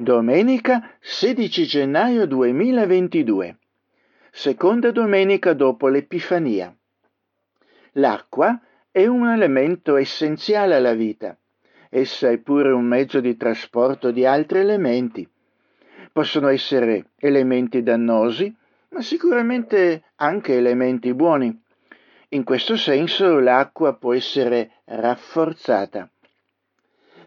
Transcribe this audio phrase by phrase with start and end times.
[0.00, 3.56] Domenica 16 gennaio 2022.
[4.30, 6.72] Seconda domenica dopo l'Epifania.
[7.94, 8.60] L'acqua
[8.92, 11.36] è un elemento essenziale alla vita.
[11.90, 15.28] Essa è pure un mezzo di trasporto di altri elementi.
[16.12, 18.54] Possono essere elementi dannosi,
[18.90, 21.60] ma sicuramente anche elementi buoni.
[22.28, 26.08] In questo senso l'acqua può essere rafforzata.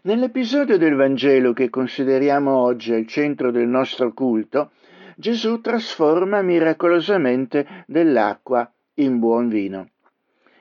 [0.04, 4.72] Nell'episodio del Vangelo che consideriamo oggi al centro del nostro culto,
[5.14, 9.90] Gesù trasforma miracolosamente dell'acqua in buon vino.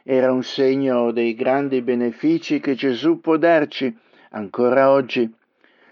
[0.04, 3.92] Era un segno dei grandi benefici che Gesù può darci
[4.30, 5.28] ancora oggi.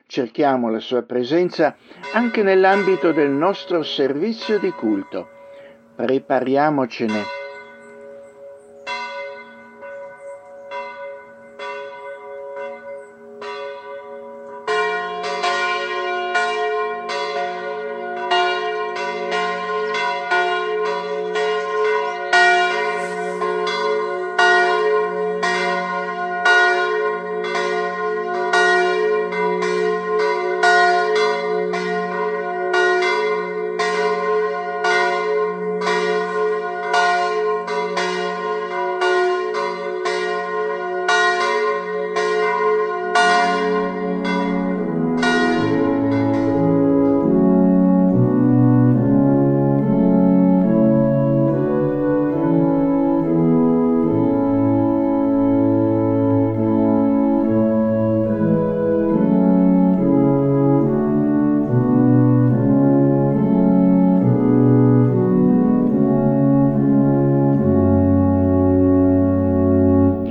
[0.05, 1.75] Cerchiamo la sua presenza
[2.13, 5.27] anche nell'ambito del nostro servizio di culto.
[5.95, 7.38] Prepariamocene.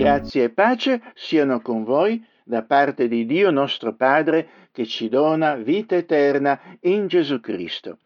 [0.08, 5.56] Grazie e pace siano con voi da parte di Dio nostro Padre che ci dona
[5.56, 7.98] vita eterna in Gesù Cristo.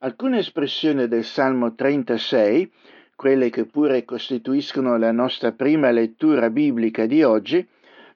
[0.00, 2.70] Alcune espressioni del Salmo 36,
[3.16, 7.66] quelle che pure costituiscono la nostra prima lettura biblica di oggi,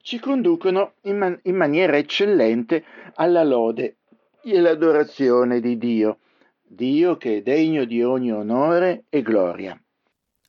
[0.03, 2.83] ci conducono in, man- in maniera eccellente
[3.15, 3.95] alla lode
[4.43, 6.19] e all'adorazione di Dio,
[6.61, 9.75] Dio che è degno di ogni onore e gloria.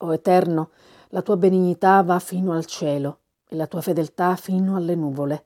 [0.00, 0.72] O Eterno,
[1.14, 5.44] la tua benignità va fino al cielo e la tua fedeltà fino alle nuvole.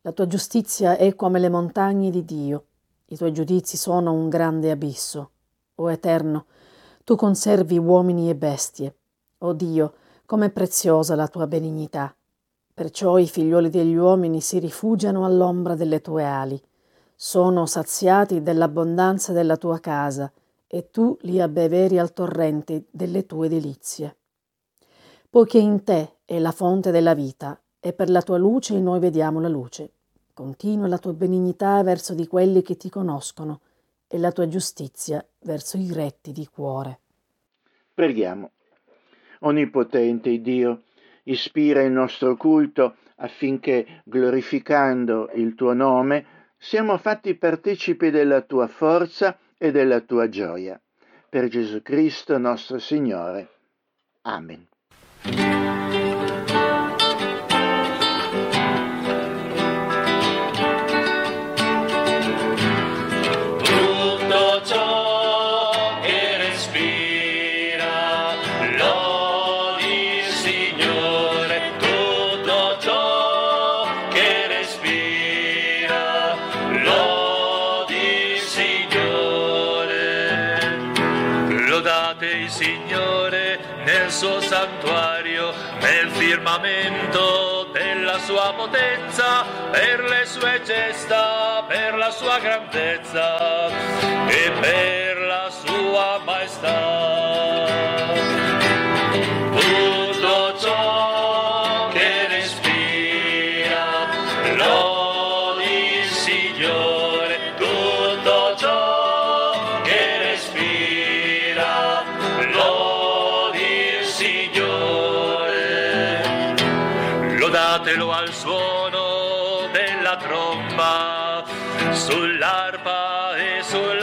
[0.00, 2.64] La tua giustizia è come le montagne di Dio.
[3.08, 5.32] I tuoi giudizi sono un grande abisso.
[5.74, 6.46] O Eterno,
[7.04, 8.96] tu conservi uomini e bestie.
[9.40, 9.92] O Dio,
[10.24, 12.14] com'è preziosa la tua benignità.
[12.72, 16.58] Perciò i figlioli degli uomini si rifugiano all'ombra delle tue ali.
[17.14, 20.32] Sono saziati dell'abbondanza della tua casa
[20.66, 24.16] e tu li abbeveri al torrente delle tue delizie
[25.32, 29.40] poiché in te è la fonte della vita e per la tua luce noi vediamo
[29.40, 29.92] la luce.
[30.34, 33.60] Continua la tua benignità verso di quelli che ti conoscono
[34.06, 36.98] e la tua giustizia verso i retti di cuore.
[37.94, 38.50] Preghiamo.
[39.38, 40.82] Onnipotente Dio,
[41.22, 46.26] ispira il nostro culto affinché, glorificando il tuo nome,
[46.58, 50.78] siamo fatti partecipi della tua forza e della tua gioia.
[51.26, 53.48] Per Gesù Cristo nostro Signore.
[54.24, 54.68] Amen.
[55.24, 55.61] Thank you.
[86.42, 93.68] Firmamento della sua potenza, per le sue gesta, per la sua grandezza
[94.28, 98.31] e per la sua maestà.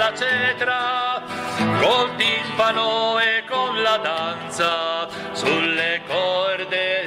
[0.10, 1.22] Sulla cetra,
[1.82, 6.99] col timpano e con la danza, sulle corde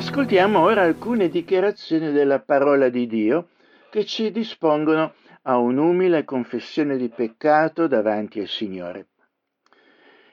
[0.00, 3.48] Ascoltiamo ora alcune dichiarazioni della parola di Dio
[3.90, 5.12] che ci dispongono
[5.42, 9.08] a un'umile confessione di peccato davanti al Signore.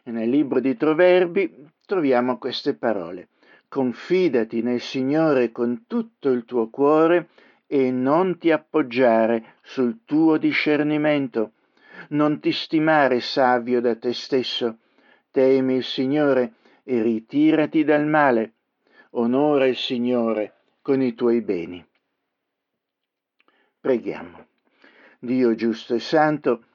[0.03, 3.27] Nel libro di Proverbi troviamo queste parole.
[3.67, 7.27] Confidati nel Signore con tutto il tuo cuore
[7.67, 11.51] e non ti appoggiare sul tuo discernimento.
[12.11, 14.77] Non ti stimare savio da te stesso.
[15.29, 16.53] Temi il Signore
[16.85, 18.53] e ritirati dal male.
[19.19, 21.83] Onora il Signore con i tuoi beni.
[23.79, 24.45] Preghiamo.
[25.19, 26.65] Dio giusto e santo,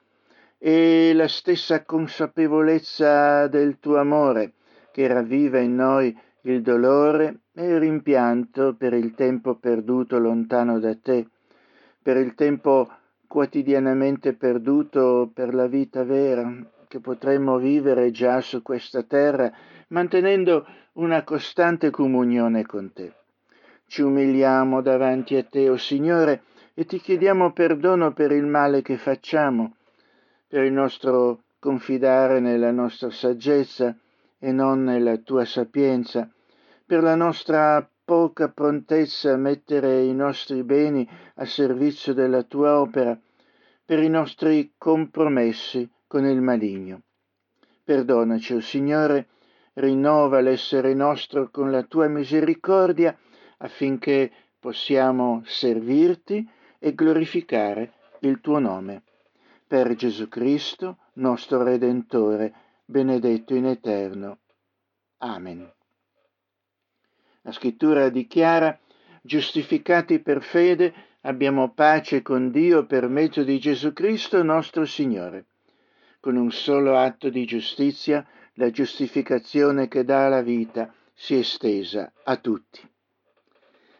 [0.57, 4.55] e la stessa consapevolezza del tuo amore
[4.91, 10.97] che ravviva in noi il dolore e il rimpianto per il tempo perduto lontano da
[10.97, 11.25] te,
[12.01, 12.91] per il tempo
[13.25, 19.51] quotidianamente perduto per la vita vera che potremmo vivere già su questa terra,
[19.89, 23.13] mantenendo una costante comunione con te.
[23.85, 26.43] Ci umiliamo davanti a te, o oh Signore,
[26.73, 29.75] e ti chiediamo perdono per il male che facciamo,
[30.47, 33.95] per il nostro confidare nella nostra saggezza
[34.39, 36.29] e non nella tua sapienza,
[36.85, 43.17] per la nostra poca prontezza a mettere i nostri beni a servizio della tua opera,
[43.85, 47.01] per i nostri compromessi con il maligno.
[47.83, 49.27] Perdonaci, o oh Signore,
[49.73, 53.17] rinnova l'essere nostro con la tua misericordia
[53.57, 56.47] affinché possiamo servirti
[56.79, 59.03] e glorificare il tuo nome.
[59.67, 62.53] Per Gesù Cristo, nostro Redentore,
[62.85, 64.39] benedetto in eterno.
[65.17, 65.71] Amen.
[67.41, 68.77] La scrittura dichiara,
[69.21, 75.45] giustificati per fede, abbiamo pace con Dio per mezzo di Gesù Cristo nostro Signore.
[76.23, 82.13] Con un solo atto di giustizia, la giustificazione che dà la vita si è estesa
[82.23, 82.79] a tutti.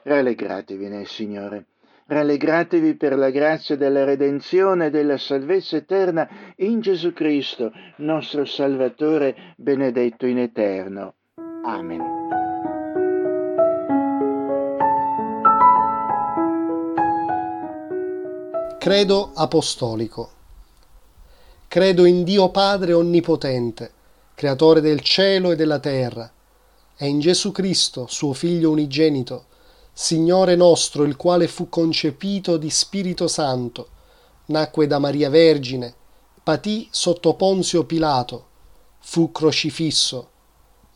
[0.03, 1.65] Rallegratevi nel Signore.
[2.05, 9.55] Rallegratevi per la grazia della redenzione e della salvezza eterna in Gesù Cristo, nostro Salvatore,
[9.57, 11.15] benedetto in eterno.
[11.65, 12.01] Amen.
[18.79, 20.42] Credo apostolico.
[21.73, 23.91] Credo in Dio Padre Onnipotente,
[24.35, 26.31] Creatore del cielo e della terra,
[26.95, 29.45] e in Gesù Cristo, suo Figlio unigenito,
[29.91, 33.87] Signore nostro, il quale fu concepito di Spirito Santo,
[34.45, 35.95] nacque da Maria Vergine,
[36.43, 38.45] patì sotto Ponzio Pilato,
[38.99, 40.29] fu crocifisso,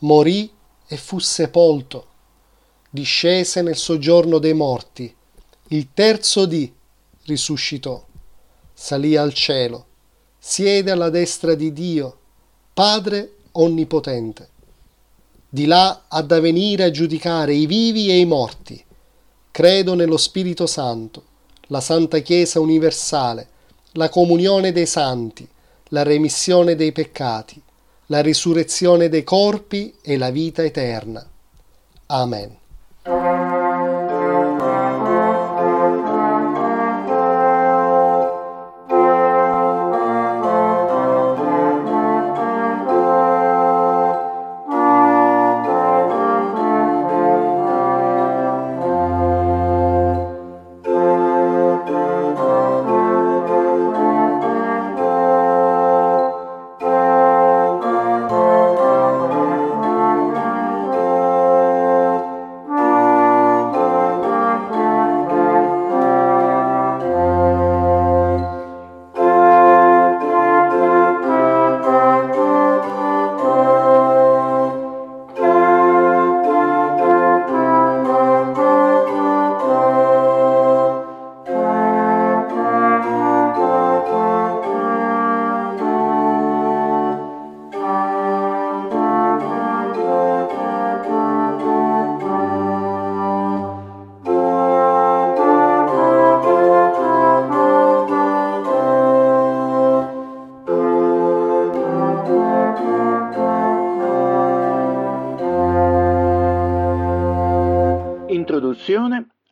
[0.02, 0.54] morì
[0.86, 2.06] e fu sepolto,
[2.92, 5.12] discese nel soggiorno dei morti,
[5.70, 6.72] il terzo dì
[7.24, 8.06] risuscitò,
[8.76, 9.86] salì al cielo,
[10.50, 12.18] siede alla destra di Dio,
[12.74, 14.48] Padre Onnipotente.
[15.50, 18.82] Di là ha da venire a giudicare i vivi e i morti.
[19.52, 21.24] Credo nello Spirito Santo,
[21.68, 23.48] la Santa Chiesa universale,
[23.94, 25.46] la comunione dei santi,
[25.90, 27.62] la remissione dei peccati,
[28.06, 31.28] la risurrezione dei corpi e la vita eterna.
[32.06, 32.58] Amen.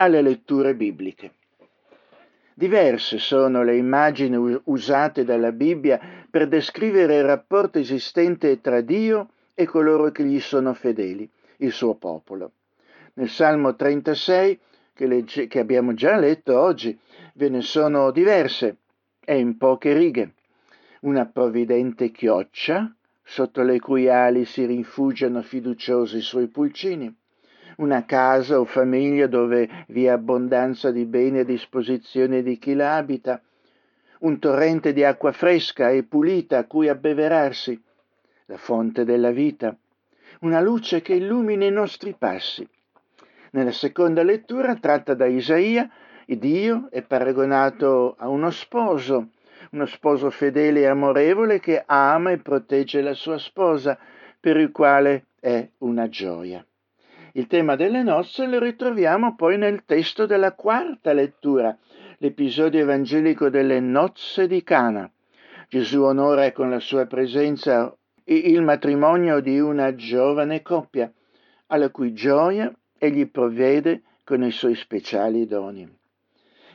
[0.05, 1.33] Alle letture bibliche.
[2.53, 9.65] Diverse sono le immagini usate dalla Bibbia per descrivere il rapporto esistente tra Dio e
[9.65, 12.51] coloro che gli sono fedeli, il suo popolo.
[13.15, 14.59] Nel Salmo 36,
[14.93, 16.97] che, legge, che abbiamo già letto oggi,
[17.33, 18.77] ve ne sono diverse
[19.19, 20.33] e in poche righe.
[21.01, 27.13] Una provvidente chioccia, sotto le cui ali si rinfugiano fiduciosi i suoi pulcini
[27.77, 32.95] una casa o famiglia dove vi è abbondanza di beni a disposizione di chi la
[32.95, 33.41] abita,
[34.19, 37.81] un torrente di acqua fresca e pulita a cui abbeverarsi,
[38.45, 39.75] la fonte della vita,
[40.41, 42.67] una luce che illumina i nostri passi.
[43.51, 45.89] Nella seconda lettura, tratta da Isaia,
[46.25, 49.29] Dio è paragonato a uno sposo,
[49.71, 53.97] uno sposo fedele e amorevole che ama e protegge la sua sposa,
[54.39, 56.65] per il quale è una gioia.
[57.37, 61.77] Il tema delle nozze lo ritroviamo poi nel testo della quarta lettura,
[62.19, 65.11] l'episodio evangelico delle nozze di Cana.
[65.67, 71.11] Gesù onora con la sua presenza il matrimonio di una giovane coppia,
[71.67, 75.85] alla cui gioia egli provvede con i suoi speciali doni.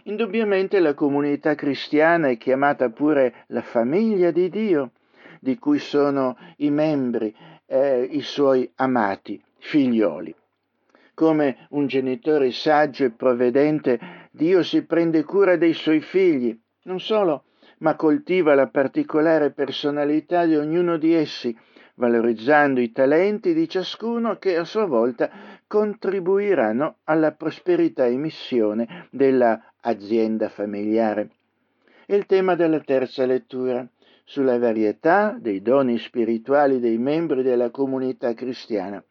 [0.04, 4.90] Indubbiamente la comunità cristiana è chiamata pure la famiglia di Dio,
[5.40, 10.34] di cui sono i membri, eh, i suoi amati figlioli
[11.20, 14.00] come un genitore saggio e provvedente,
[14.30, 17.44] Dio si prende cura dei suoi figli, non solo,
[17.80, 21.54] ma coltiva la particolare personalità di ognuno di essi,
[21.96, 25.30] valorizzando i talenti di ciascuno che a sua volta
[25.66, 31.28] contribuiranno alla prosperità e missione della azienda familiare.
[32.06, 33.86] Il tema della terza lettura
[34.24, 39.04] sulla varietà dei doni spirituali dei membri della comunità cristiana.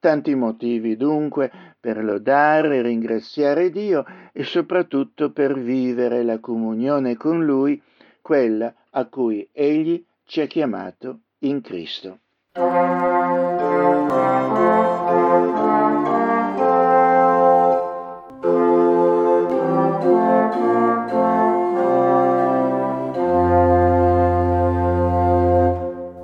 [0.00, 4.02] Tanti motivi dunque per lodare e ringraziare Dio
[4.32, 7.80] e soprattutto per vivere la comunione con Lui,
[8.22, 12.20] quella a cui Egli ci ha chiamato in Cristo.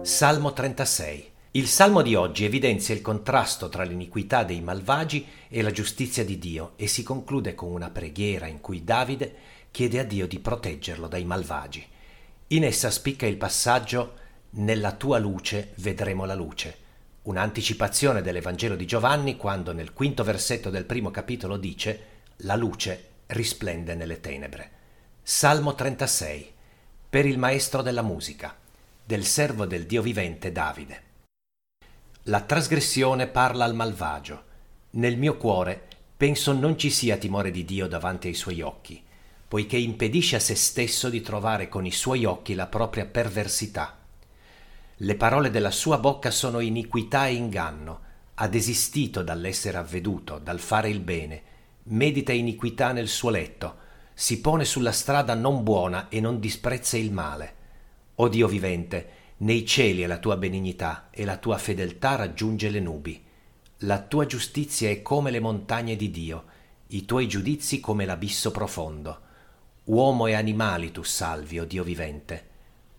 [0.02, 5.70] Salmo 36 il salmo di oggi evidenzia il contrasto tra l'iniquità dei malvagi e la
[5.70, 9.34] giustizia di Dio e si conclude con una preghiera in cui Davide
[9.70, 11.82] chiede a Dio di proteggerlo dai malvagi.
[12.48, 16.76] In essa spicca il passaggio Nella tua luce vedremo la luce,
[17.22, 22.00] un'anticipazione dell'Evangelo di Giovanni quando nel quinto versetto del primo capitolo dice
[22.40, 24.70] La luce risplende nelle tenebre.
[25.22, 26.52] Salmo 36
[27.08, 28.54] per il maestro della musica,
[29.02, 31.05] del servo del Dio vivente Davide.
[32.28, 34.42] La trasgressione parla al malvagio.
[34.90, 35.80] Nel mio cuore
[36.16, 39.00] penso non ci sia timore di Dio davanti ai suoi occhi,
[39.46, 43.96] poiché impedisce a se stesso di trovare con i suoi occhi la propria perversità.
[44.96, 48.00] Le parole della sua bocca sono iniquità e inganno,
[48.34, 51.42] ha desistito dall'essere avveduto, dal fare il bene,
[51.84, 53.76] medita iniquità nel suo letto,
[54.14, 57.54] si pone sulla strada non buona e non disprezza il male.
[58.16, 62.80] O Dio vivente, nei cieli è la tua benignità e la tua fedeltà raggiunge le
[62.80, 63.22] nubi.
[63.80, 66.44] La tua giustizia è come le montagne di Dio,
[66.88, 69.20] i tuoi giudizi come l'abisso profondo.
[69.84, 72.48] Uomo e animali tu salvi, o oh Dio vivente.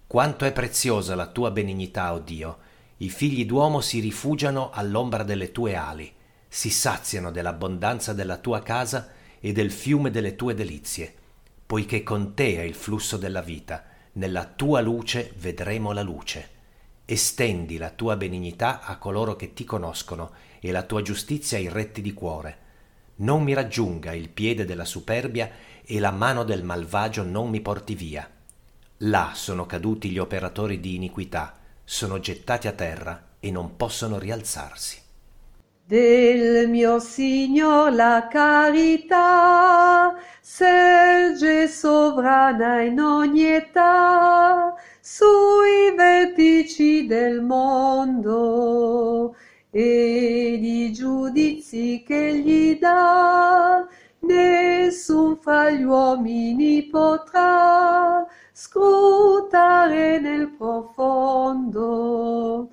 [0.06, 2.58] Quanto è preziosa la tua benignità, o oh Dio!
[2.98, 6.14] I figli d'uomo si rifugiano all'ombra delle tue ali,
[6.48, 11.16] si saziano dell'abbondanza della tua casa e del fiume delle tue delizie,
[11.66, 13.87] poiché con te è il flusso della vita
[14.18, 16.56] nella tua luce vedremo la luce.
[17.06, 22.02] Estendi la tua benignità a coloro che ti conoscono e la tua giustizia ai retti
[22.02, 22.66] di cuore.
[23.18, 25.50] Non mi raggiunga il piede della superbia
[25.86, 28.30] e la mano del malvagio non mi porti via.
[29.02, 35.00] Là sono caduti gli operatori di iniquità, sono gettati a terra e non possono rialzarsi.
[35.86, 40.14] Del mio Signor la carità
[40.50, 49.36] serge sovrana in ogni età sui vertici del mondo
[49.72, 53.86] ed i giudizi che gli dà
[54.20, 62.70] nessun fra gli uomini potrà scrutare nel profondo.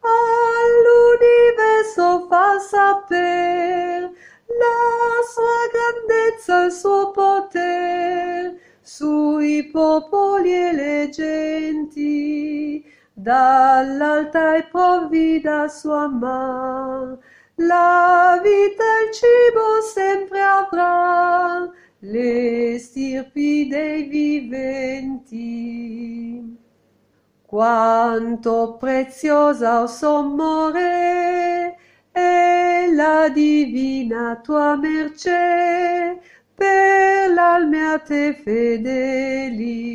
[0.00, 4.12] All'universo fa saper
[4.58, 16.06] la sua grandezza, il suo poter sui popoli e le genti, dall'alta e provvida sua
[16.06, 17.18] man,
[17.56, 21.68] la vita il cibo sempre avrà,
[22.00, 25.66] le stirpi dei viventi.
[27.44, 31.78] Quanto preziosa, o oh sommore,
[32.94, 36.18] la divina tua mercè
[36.54, 39.86] per l'alme a te fedeli.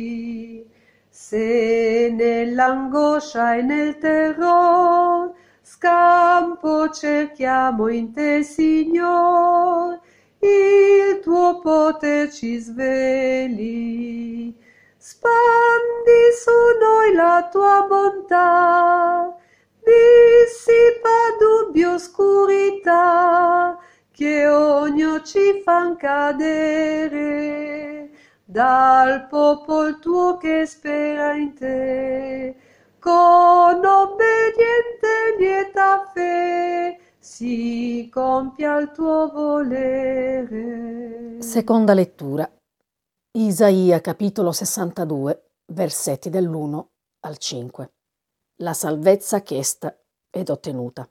[1.08, 5.32] Se nell'angoscia e nel terror
[5.62, 9.98] scampo cerchiamo in te, Signor,
[10.38, 14.54] il tuo poter ci sveli.
[14.96, 19.36] Spandi su noi la tua bontà,
[19.84, 23.78] dissipa dubbi oscurità,
[24.10, 28.10] che ogni ci fan cadere
[28.44, 32.54] dal popolo tuo che spera in te
[32.98, 41.42] con obbediente lieta fe si compia il tuo volere.
[41.42, 42.48] Seconda lettura.
[43.32, 46.84] Isaia capitolo 62, versetti dall'1
[47.20, 47.92] al 5.
[48.62, 49.92] La salvezza chiesta
[50.30, 51.08] ed ottenuta.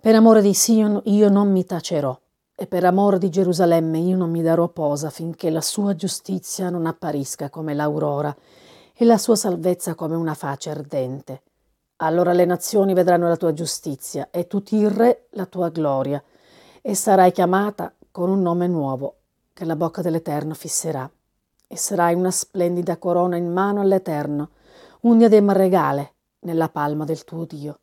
[0.00, 2.18] Per amore di Sion io non mi tacerò,
[2.52, 6.86] e per amore di Gerusalemme io non mi darò posa finché la sua giustizia non
[6.86, 8.34] apparisca come l'aurora
[8.92, 11.42] e la sua salvezza come una face ardente.
[11.98, 16.20] Allora le nazioni vedranno la tua giustizia e tutti i re la tua gloria,
[16.82, 19.18] e sarai chiamata con un nome nuovo
[19.52, 21.08] che la bocca dell'Eterno fisserà.
[21.68, 24.50] E sarai una splendida corona in mano all'Eterno,
[25.02, 26.14] un diadema regale
[26.46, 27.80] nella palma del tuo Dio.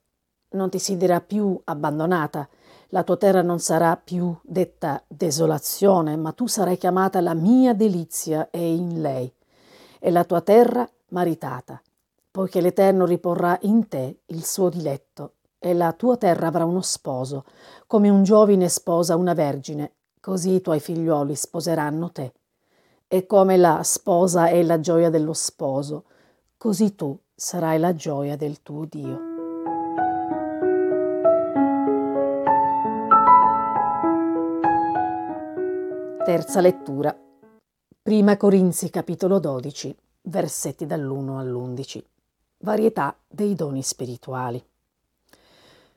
[0.51, 2.48] Non ti si dirà più abbandonata,
[2.89, 8.50] la tua terra non sarà più detta desolazione, ma tu sarai chiamata la mia delizia
[8.50, 9.32] e in lei.
[10.00, 11.82] E la tua terra maritata,
[12.32, 17.45] poiché l'Eterno riporrà in te il suo diletto, e la tua terra avrà uno sposo,
[17.88, 22.34] come un giovine sposa una vergine, così i tuoi figlioli sposeranno te.
[23.08, 26.06] E come la sposa è la gioia dello sposo,
[26.58, 29.32] così tu sarai la gioia del tuo Dio.
[36.24, 37.17] Terza lettura.
[38.02, 42.04] Prima Corinzi capitolo 12 versetti dall'1 all'11.
[42.60, 44.63] Varietà dei doni spirituali.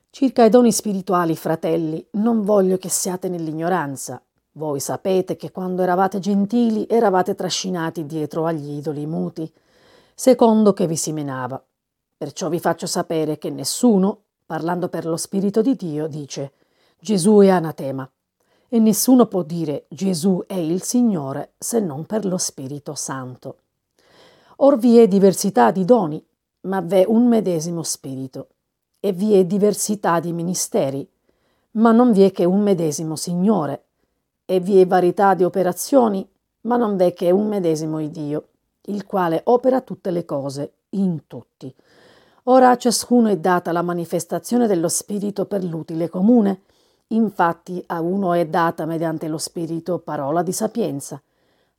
[0.09, 4.19] Circa i doni spirituali, fratelli, non voglio che siate nell'ignoranza.
[4.53, 9.49] Voi sapete che quando eravate gentili eravate trascinati dietro agli idoli muti,
[10.19, 11.63] secondo che vi si menava.
[12.17, 16.53] Perciò vi faccio sapere che nessuno, parlando per lo Spirito di Dio, dice
[16.99, 18.09] Gesù è anatema.
[18.67, 23.57] E nessuno può dire Gesù è il Signore se non per lo Spirito Santo.
[24.55, 26.25] Or vi è diversità di doni,
[26.61, 28.47] ma v'è un medesimo spirito,
[28.99, 31.07] e vi è diversità di ministeri,
[31.73, 33.83] ma non vi è che un medesimo Signore,
[34.45, 36.27] e vi è varietà di operazioni,
[36.61, 38.47] ma non v'è che un medesimo Dio,
[38.87, 41.73] il quale opera tutte le cose in tutti.
[42.43, 46.61] Ora a ciascuno è data la manifestazione dello Spirito per l'utile comune.
[47.07, 51.21] Infatti a uno è data mediante lo Spirito parola di sapienza,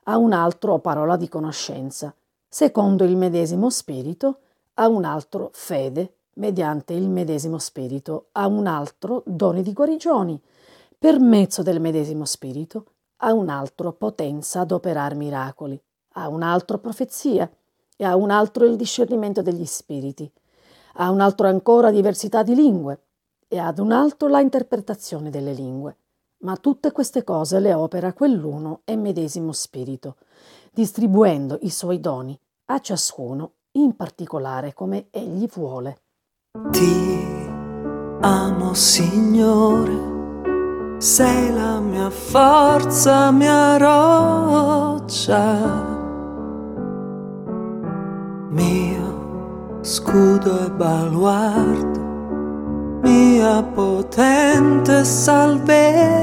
[0.05, 2.15] a un altro parola di conoscenza,
[2.49, 4.39] secondo il medesimo spirito,
[4.75, 10.41] a un altro fede, mediante il medesimo spirito, a un altro doni di guarigioni,
[10.99, 12.87] per mezzo del medesimo spirito,
[13.19, 15.79] a un altro potenza ad operar miracoli,
[16.19, 17.51] a un altro profezia,
[17.97, 20.31] e a un altro il discernimento degli spiriti,
[20.95, 23.03] a un altro ancora diversità di lingue,
[23.49, 25.97] e ad un altro la interpretazione delle lingue.
[26.41, 30.17] Ma tutte queste cose le opera quell'uno e medesimo spirito,
[30.73, 36.03] distribuendo i suoi doni a ciascuno in particolare come egli vuole.
[36.71, 37.49] Ti
[38.21, 39.97] amo Signore,
[40.99, 45.27] sei la mia forza, mia roccia,
[48.59, 52.01] mio scudo e baluardo,
[53.03, 56.19] mia potente salvezza.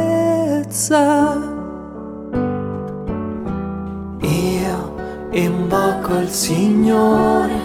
[5.36, 7.60] Invoco il Signore,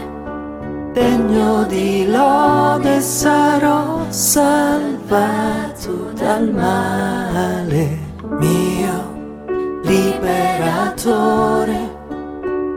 [0.92, 7.96] degno di lode sarò salvato dal male,
[8.40, 11.89] mio liberatore,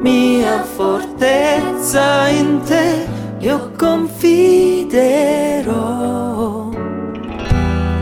[0.04, 3.08] mia fortezza in te
[3.40, 4.92] io confiderò.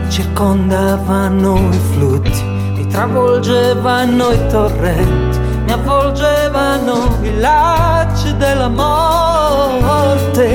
[0.08, 2.42] Circondavano i flutti,
[2.76, 5.32] mi travolgevano i torrenti
[5.64, 10.46] mi avvolgevano i lacci della morte.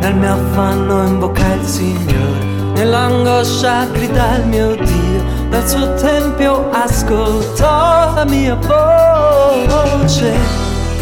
[0.00, 2.44] Nel mio affanno invoca il Signore,
[2.74, 10.34] nell'angoscia grida il mio Dio, dal suo tempio ascoltò la mia voce,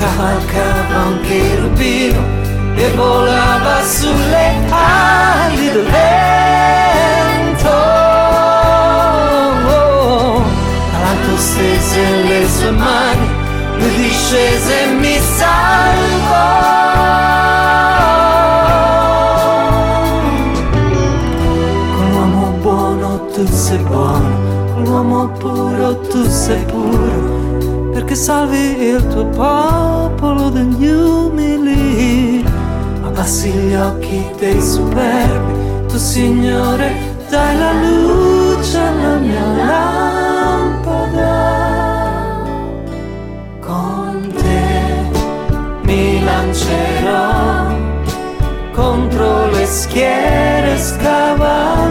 [0.03, 2.21] cavalcava un cherubino
[2.75, 7.69] e volava sulle ali del vento.
[9.69, 10.43] Oh,
[11.03, 13.29] L'alto stese le sue mani,
[13.79, 16.91] lui discese e mi salvò.
[23.35, 27.52] tu sei buono, l'uomo puro tu sei puro,
[27.93, 32.45] perché salvi il tuo popolo dagli umili.
[33.03, 36.95] Abbassi gli occhi dei superbi, tu Signore
[37.29, 41.21] dai la luce alla mia lampada.
[43.61, 45.11] Con te
[45.83, 47.81] mi lancerò
[48.73, 51.82] contro le schiere scavalcherò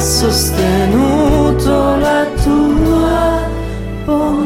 [0.00, 3.48] sostenuto la tua
[4.04, 4.37] bontà.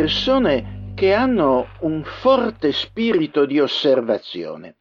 [0.00, 4.76] Persone che hanno un forte spirito di osservazione.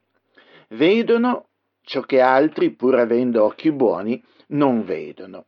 [0.69, 1.47] Vedono
[1.81, 5.47] ciò che altri, pur avendo occhi buoni, non vedono.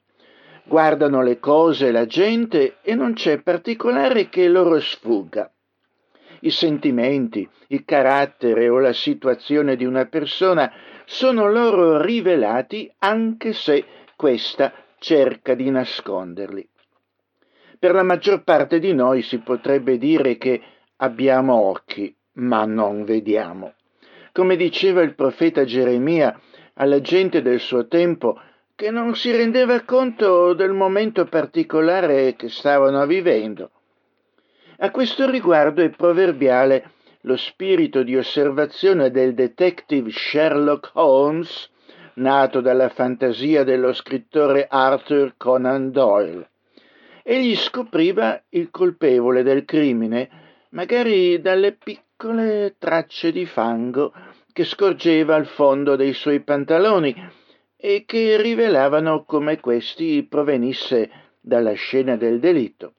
[0.66, 5.50] Guardano le cose la gente e non c'è particolare che loro sfugga.
[6.42, 10.70] I sentimenti, il carattere o la situazione di una persona
[11.06, 13.86] sono loro rivelati anche se
[14.18, 16.71] questa cerca di nasconderli.
[17.82, 20.62] Per la maggior parte di noi si potrebbe dire che
[20.98, 23.74] abbiamo occhi, ma non vediamo.
[24.32, 26.40] Come diceva il profeta Geremia
[26.76, 28.40] alla gente del suo tempo,
[28.76, 33.72] che non si rendeva conto del momento particolare che stavano vivendo.
[34.78, 36.92] A questo riguardo è proverbiale
[37.22, 41.68] lo spirito di osservazione del detective Sherlock Holmes,
[42.18, 46.51] nato dalla fantasia dello scrittore Arthur Conan Doyle.
[47.24, 50.30] Egli scopriva il colpevole del crimine,
[50.70, 54.14] magari dalle piccole tracce di fango
[54.52, 57.16] che scorgeva al fondo dei suoi pantaloni
[57.78, 62.94] e che rivelavano come questi provenisse dalla scena del delitto.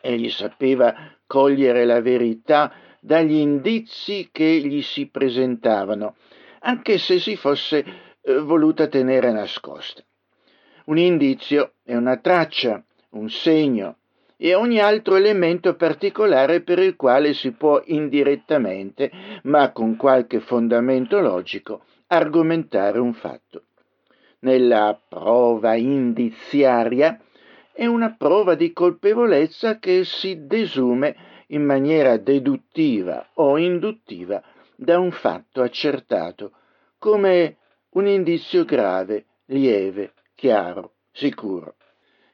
[0.00, 0.94] Egli sapeva
[1.26, 6.16] cogliere la verità dagli indizi che gli si presentavano,
[6.60, 7.84] anche se si fosse
[8.20, 10.02] eh, voluta tenere nascosta.
[10.86, 12.84] Un indizio è una traccia,
[13.16, 13.96] un segno
[14.36, 19.10] e ogni altro elemento particolare per il quale si può indirettamente,
[19.44, 23.62] ma con qualche fondamento logico, argomentare un fatto.
[24.40, 27.18] Nella prova indiziaria
[27.72, 31.16] è una prova di colpevolezza che si desume
[31.48, 34.42] in maniera deduttiva o induttiva
[34.74, 36.52] da un fatto accertato,
[36.98, 37.56] come
[37.90, 41.74] un indizio grave, lieve, chiaro, sicuro.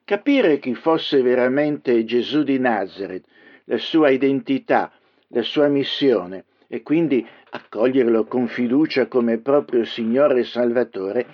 [0.05, 3.25] Capire chi fosse veramente Gesù di Nazareth,
[3.65, 4.91] la sua identità,
[5.29, 11.27] la sua missione e quindi accoglierlo con fiducia come proprio Signore e Salvatore,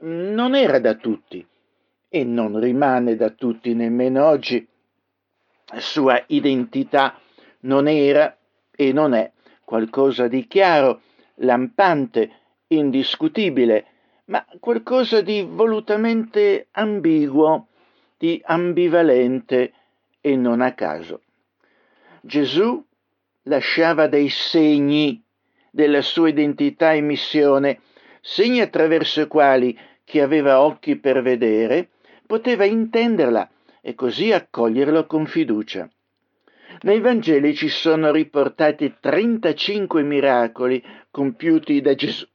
[0.00, 1.46] non era da tutti
[2.08, 4.66] e non rimane da tutti nemmeno oggi.
[5.66, 7.20] La sua identità
[7.60, 8.36] non era
[8.74, 9.30] e non è
[9.64, 11.02] qualcosa di chiaro,
[11.36, 12.30] lampante,
[12.68, 13.86] indiscutibile,
[14.26, 17.67] ma qualcosa di volutamente ambiguo,
[18.18, 19.72] di ambivalente
[20.20, 21.22] e non a caso.
[22.20, 22.84] Gesù
[23.44, 25.22] lasciava dei segni
[25.70, 27.80] della sua identità e missione,
[28.20, 31.90] segni attraverso i quali chi aveva occhi per vedere
[32.26, 33.48] poteva intenderla
[33.80, 35.88] e così accoglierlo con fiducia.
[36.80, 42.26] Nei Vangeli ci sono riportati 35 miracoli compiuti da Gesù,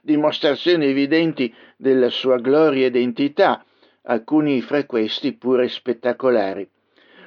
[0.00, 3.64] dimostrazioni evidenti della sua gloria ed entità,
[4.04, 6.68] alcuni fra questi pure spettacolari.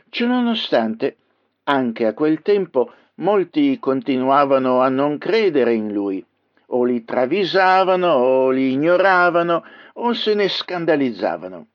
[0.09, 1.17] Ciononostante,
[1.63, 6.23] anche a quel tempo molti continuavano a non credere in lui,
[6.67, 9.63] o li travisavano, o li ignoravano,
[9.93, 11.67] o se ne scandalizzavano.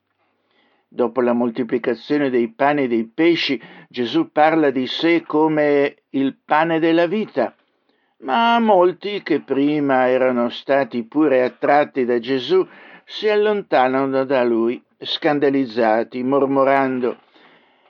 [0.87, 6.79] Dopo la moltiplicazione dei pani e dei pesci, Gesù parla di sé come il pane
[6.79, 7.55] della vita,
[8.19, 12.65] ma molti che prima erano stati pure attratti da Gesù
[13.05, 17.19] si allontanano da lui, scandalizzati, mormorando.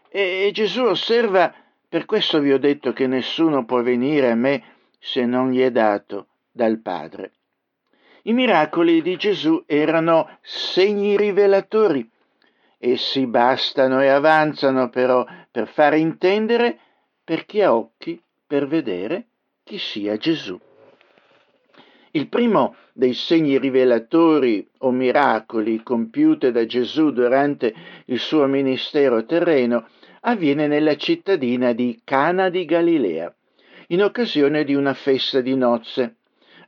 [0.10, 1.54] E Gesù osserva,
[1.88, 4.63] per questo vi ho detto che nessuno può venire a me
[4.99, 7.32] se non gli è dato dal Padre.
[8.23, 12.10] I miracoli di Gesù erano segni rivelatori
[12.86, 16.78] Essi bastano e avanzano però per fare intendere
[17.23, 19.28] per chi ha occhi per vedere
[19.63, 20.60] chi sia Gesù.
[22.15, 27.73] Il primo dei segni rivelatori o miracoli compiute da Gesù durante
[28.06, 29.88] il suo ministero terreno
[30.21, 33.34] avviene nella cittadina di Cana di Galilea,
[33.88, 36.17] in occasione di una festa di nozze,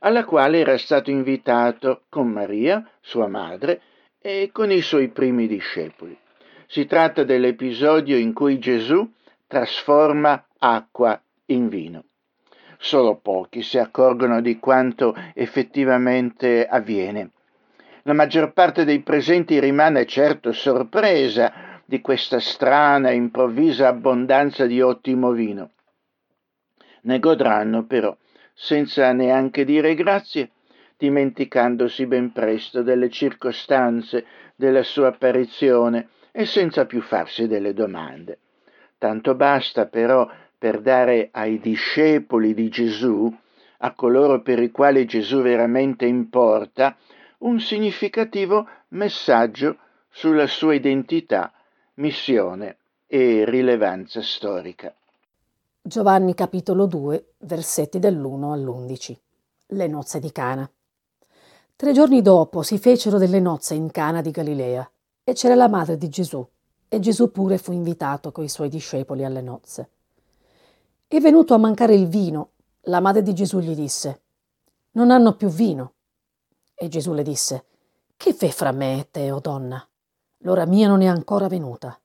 [0.00, 3.82] alla quale era stato invitato con Maria, sua madre,
[4.18, 6.18] e con i suoi primi discepoli.
[6.66, 9.08] Si tratta dell'episodio in cui Gesù
[9.46, 12.02] trasforma acqua in vino.
[12.78, 17.30] Solo pochi si accorgono di quanto effettivamente avviene.
[18.02, 24.80] La maggior parte dei presenti rimane certo sorpresa di questa strana e improvvisa abbondanza di
[24.80, 25.70] ottimo vino.
[27.02, 28.16] Ne godranno però,
[28.52, 30.50] senza neanche dire grazie,
[30.96, 38.38] dimenticandosi ben presto delle circostanze della sua apparizione e senza più farsi delle domande.
[38.98, 43.32] Tanto basta però per dare ai discepoli di Gesù,
[43.78, 46.96] a coloro per i quali Gesù veramente importa,
[47.38, 49.76] un significativo messaggio
[50.08, 51.52] sulla sua identità,
[51.94, 54.94] missione e rilevanza storica.
[55.82, 59.16] Giovanni capitolo 2, versetti dall'1 all'11.
[59.68, 60.68] Le nozze di Cana.
[61.76, 64.90] Tre giorni dopo si fecero delle nozze in Cana di Galilea
[65.22, 66.44] e c'era la madre di Gesù
[66.88, 69.90] e Gesù pure fu invitato coi suoi discepoli alle nozze.
[71.08, 72.50] È venuto a mancare il vino.
[72.88, 74.22] La madre di Gesù gli disse,
[74.92, 75.94] non hanno più vino.
[76.74, 77.66] E Gesù le disse,
[78.16, 79.86] che fai fra me e te, o donna?
[80.38, 81.98] L'ora mia non è ancora venuta.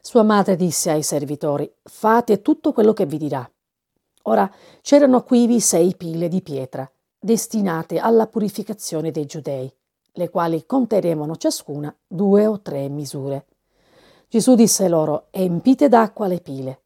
[0.00, 3.50] Sua madre disse ai servitori, fate tutto quello che vi dirà.
[4.22, 9.72] Ora c'erano quivi sei pile di pietra destinate alla purificazione dei giudei,
[10.12, 13.46] le quali contenevano ciascuna due o tre misure.
[14.28, 16.82] Gesù disse loro, empite d'acqua le pile.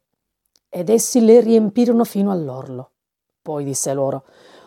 [0.74, 2.92] Ed essi le riempirono fino all'orlo.
[3.42, 4.24] Poi disse loro,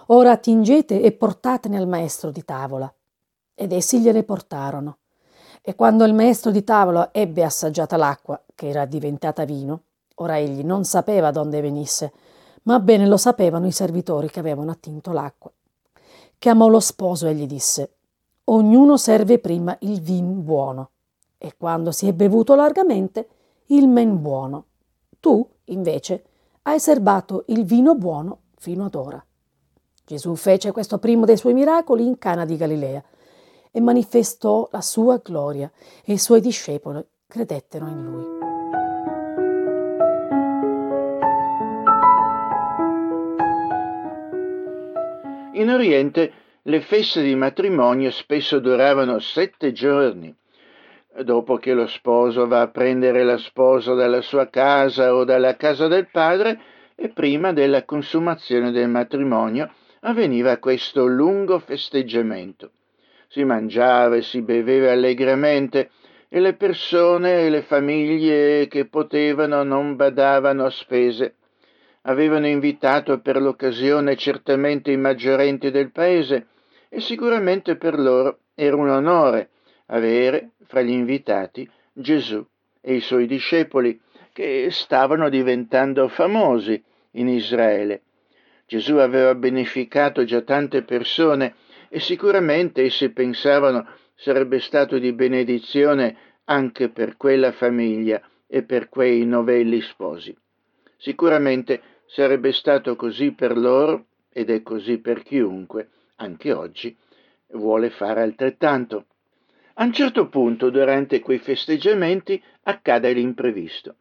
[0.08, 2.94] ora tingete e portatene al maestro di tavola.
[3.56, 4.98] Ed essi gliene portarono.
[5.64, 9.82] E quando il maestro di tavola ebbe assaggiata l'acqua, che era diventata vino,
[10.18, 12.14] ora egli non sapeva donde venisse,
[12.66, 15.52] ma bene lo sapevano i servitori che avevano attinto l'acqua.
[16.38, 17.96] Chiamò lo sposo e gli disse,
[18.44, 20.92] ognuno serve prima il vin buono
[21.40, 23.28] e quando si è bevuto largamente
[23.70, 24.66] il men buono.
[25.26, 26.24] Tu, invece,
[26.62, 29.26] hai serbato il vino buono fino ad ora.
[30.06, 33.04] Gesù fece questo primo dei suoi miracoli in Cana di Galilea
[33.72, 35.72] e manifestò la sua gloria
[36.04, 38.24] e i suoi discepoli credettero in lui.
[45.60, 50.32] In Oriente le feste di matrimonio spesso duravano sette giorni.
[51.24, 55.88] Dopo che lo sposo va a prendere la sposa dalla sua casa o dalla casa
[55.88, 56.60] del padre
[56.94, 62.72] e prima della consumazione del matrimonio avveniva questo lungo festeggiamento.
[63.30, 65.90] Si mangiava e si beveva allegramente
[66.28, 71.36] e le persone e le famiglie che potevano non badavano a spese.
[72.02, 76.48] Avevano invitato per l'occasione certamente i maggiorenti del paese
[76.90, 79.52] e sicuramente per loro era un onore
[79.88, 82.46] avere fra gli invitati Gesù
[82.82, 84.00] e i suoi discepoli
[84.34, 88.02] che stavano diventando famosi in Israele.
[88.66, 91.56] Gesù aveva beneficato già tante persone
[91.90, 99.26] e sicuramente essi pensavano sarebbe stato di benedizione anche per quella famiglia e per quei
[99.26, 100.36] novelli sposi.
[100.98, 106.96] Sicuramente sarebbe stato così per loro ed è così per chiunque, anche oggi,
[107.52, 109.06] vuole fare altrettanto.
[109.78, 113.98] A un certo punto, durante quei festeggiamenti, accade l'imprevisto.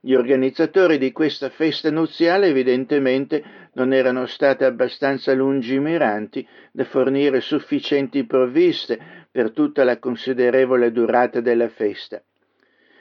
[0.00, 8.24] Gli organizzatori di questa festa nuziale evidentemente non erano stati abbastanza lungimiranti da fornire sufficienti
[8.24, 8.98] provviste
[9.30, 12.22] per tutta la considerevole durata della festa.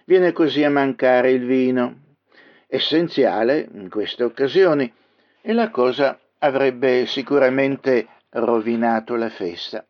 [0.03, 2.17] Viene così a mancare il vino,
[2.67, 4.91] essenziale in queste occasioni,
[5.41, 9.85] e la cosa avrebbe sicuramente rovinato la festa.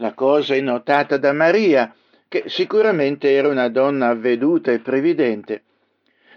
[0.00, 1.94] La cosa è notata da Maria,
[2.26, 5.64] che sicuramente era una donna avveduta e previdente.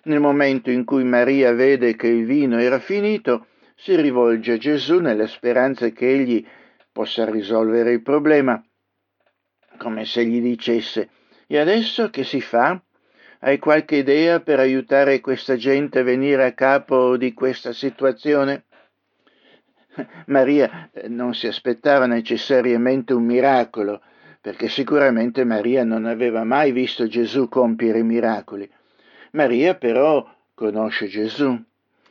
[0.03, 4.99] Nel momento in cui Maria vede che il vino era finito, si rivolge a Gesù
[4.99, 6.45] nella speranza che egli
[6.91, 8.61] possa risolvere il problema,
[9.77, 11.09] come se gli dicesse
[11.47, 12.81] E adesso che si fa?
[13.39, 18.65] Hai qualche idea per aiutare questa gente a venire a capo di questa situazione?
[20.27, 24.01] Maria eh, non si aspettava necessariamente un miracolo,
[24.41, 28.69] perché sicuramente Maria non aveva mai visto Gesù compiere miracoli.
[29.31, 31.57] Maria però conosce Gesù,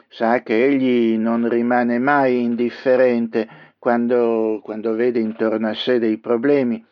[0.08, 6.84] sa che egli non rimane mai indifferente quando, quando vede intorno a sé dei problemi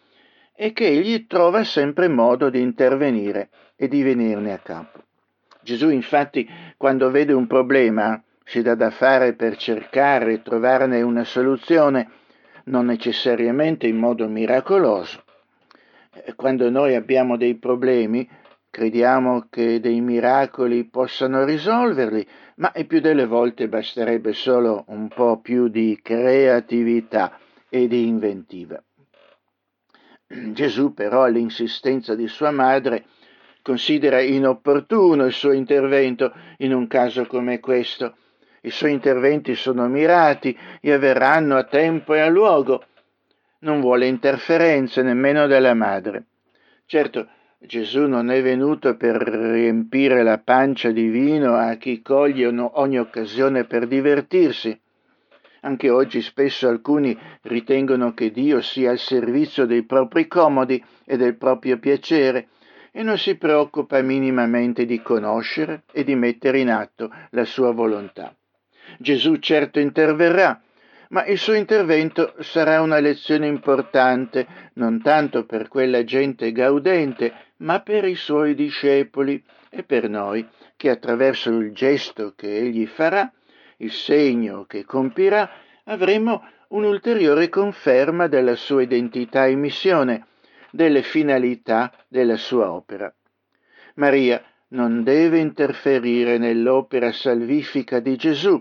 [0.55, 5.03] e che egli trova sempre modo di intervenire e di venirne a capo.
[5.63, 11.23] Gesù infatti quando vede un problema si dà da fare per cercare e trovarne una
[11.23, 12.11] soluzione,
[12.65, 15.23] non necessariamente in modo miracoloso.
[16.13, 18.29] Eh, quando noi abbiamo dei problemi,
[18.69, 25.39] crediamo che dei miracoli possano risolverli, ma il più delle volte basterebbe solo un po'
[25.39, 28.83] più di creatività e di inventiva.
[30.27, 33.05] Gesù però all'insistenza di sua madre
[33.63, 38.17] considera inopportuno il suo intervento in un caso come questo
[38.63, 42.85] i suoi interventi sono mirati e avverranno a tempo e a luogo.
[43.61, 46.25] Non vuole interferenze nemmeno della madre.
[46.87, 52.99] Certo, Gesù non è venuto per riempire la pancia di vino a chi coglie ogni
[52.99, 54.79] occasione per divertirsi.
[55.61, 61.37] Anche oggi spesso alcuni ritengono che Dio sia al servizio dei propri comodi e del
[61.37, 62.49] proprio piacere
[62.93, 68.35] e non si preoccupa minimamente di conoscere e di mettere in atto la sua volontà.
[68.99, 70.61] Gesù certo interverrà,
[71.11, 77.81] ma il suo intervento sarà una lezione importante non tanto per quella gente gaudente, ma
[77.81, 83.31] per i suoi discepoli e per noi che attraverso il gesto che egli farà,
[83.79, 85.51] il segno che compirà,
[85.85, 90.27] avremo un'ulteriore conferma della sua identità e missione,
[90.71, 93.13] delle finalità della sua opera.
[93.95, 98.61] Maria non deve interferire nell'opera salvifica di Gesù,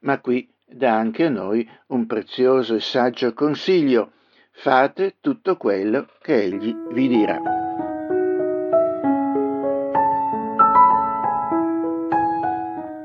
[0.00, 4.12] ma qui dà anche a noi un prezioso e saggio consiglio.
[4.52, 7.40] Fate tutto quello che egli vi dirà.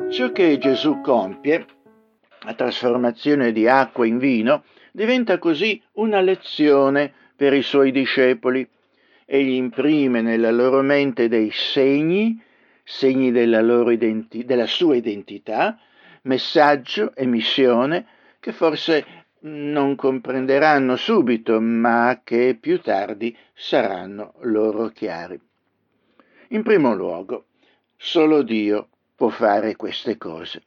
[0.10, 1.66] Ciò che Gesù compie,
[2.42, 8.68] la trasformazione di acqua in vino, diventa così una lezione per i suoi discepoli.
[9.34, 12.40] Egli imprime nella loro mente dei segni,
[12.84, 15.80] segni della, identi- della sua identità,
[16.26, 18.06] messaggio e missione
[18.40, 19.04] che forse
[19.40, 25.42] non comprenderanno subito, ma che più tardi saranno loro chiari.
[26.50, 27.46] In primo luogo,
[27.98, 30.62] solo Dio può fare queste cose.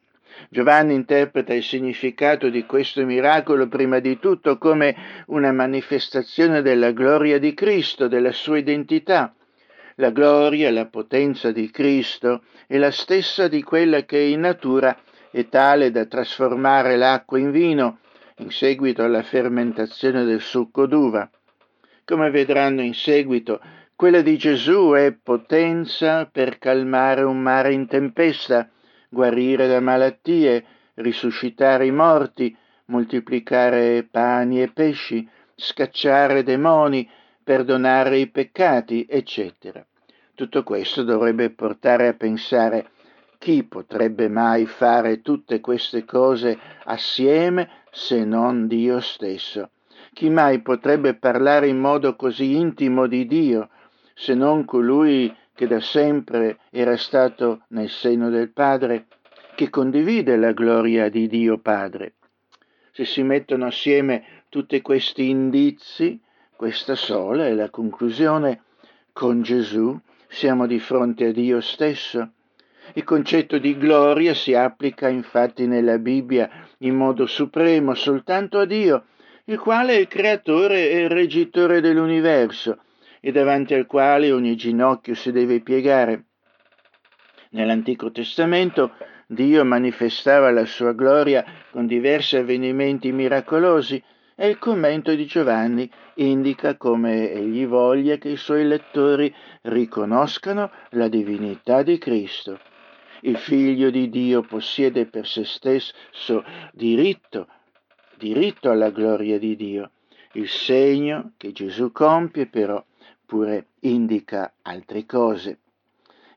[0.48, 4.94] Giovanni interpreta il significato di questo miracolo prima di tutto come
[5.26, 9.34] una manifestazione della gloria di Cristo, della sua identità.
[9.96, 14.96] La gloria, la potenza di Cristo è la stessa di quella che in natura
[15.30, 17.98] è tale da trasformare l'acqua in vino
[18.38, 21.28] in seguito alla fermentazione del succo d'uva.
[22.04, 23.60] Come vedranno in seguito,
[23.96, 28.68] quella di Gesù è potenza per calmare un mare in tempesta,
[29.16, 30.62] guarire da malattie,
[30.96, 32.54] risuscitare i morti,
[32.86, 37.08] moltiplicare pani e pesci, scacciare demoni,
[37.42, 39.82] perdonare i peccati, eccetera.
[40.34, 42.90] Tutto questo dovrebbe portare a pensare
[43.38, 49.70] chi potrebbe mai fare tutte queste cose assieme se non Dio stesso?
[50.12, 53.70] Chi mai potrebbe parlare in modo così intimo di Dio
[54.14, 59.06] se non colui che da sempre era stato nel seno del Padre,
[59.54, 62.16] che condivide la gloria di Dio Padre?
[62.92, 66.20] Se si mettono assieme tutti questi indizi,
[66.54, 68.64] questa sola è la conclusione.
[69.14, 69.98] Con Gesù
[70.28, 72.32] siamo di fronte a Dio stesso.
[72.92, 79.06] Il concetto di gloria si applica infatti nella Bibbia in modo supremo soltanto a Dio,
[79.46, 82.80] il quale è il creatore e il reggitore dell'universo
[83.26, 86.26] e davanti al quale ogni ginocchio si deve piegare.
[87.50, 88.92] Nell'Antico Testamento
[89.26, 94.00] Dio manifestava la sua gloria con diversi avvenimenti miracolosi
[94.36, 101.08] e il commento di Giovanni indica come egli voglia che i suoi lettori riconoscano la
[101.08, 102.60] divinità di Cristo.
[103.22, 107.48] Il figlio di Dio possiede per se stesso diritto,
[108.18, 109.90] diritto alla gloria di Dio.
[110.34, 112.80] Il segno che Gesù compie però
[113.26, 115.58] pure indica altre cose.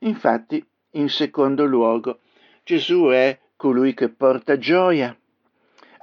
[0.00, 2.18] Infatti, in secondo luogo,
[2.64, 5.16] Gesù è colui che porta gioia.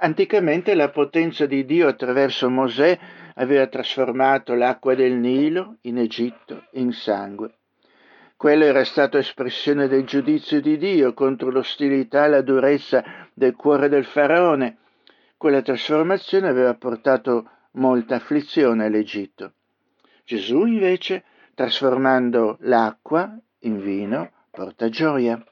[0.00, 2.98] Anticamente la potenza di Dio attraverso Mosè
[3.34, 7.54] aveva trasformato l'acqua del Nilo in Egitto in sangue.
[8.36, 13.88] Quello era stato espressione del giudizio di Dio contro l'ostilità e la durezza del cuore
[13.88, 14.76] del faraone.
[15.36, 19.54] Quella trasformazione aveva portato molta afflizione all'Egitto.
[20.28, 21.24] Gesù invece,
[21.54, 25.42] trasformando l'acqua in vino, porta gioia.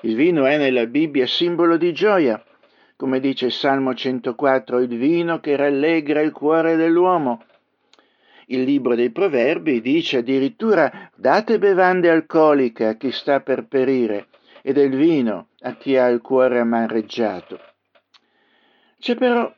[0.00, 2.44] Il vino è nella Bibbia simbolo di gioia,
[2.96, 7.44] come dice il Salmo 104, il vino che rallegra il cuore dell'uomo.
[8.46, 14.26] Il libro dei Proverbi dice addirittura date bevande alcoliche a chi sta per perire
[14.62, 17.60] e del vino a chi ha il cuore amareggiato.
[18.98, 19.48] C'è però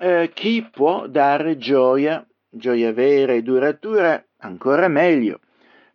[0.00, 5.40] eh, chi può dare gioia gioia vera e duratura, ancora meglio,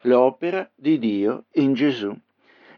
[0.01, 2.15] l'opera di Dio in Gesù.